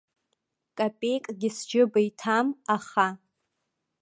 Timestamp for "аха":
2.75-3.07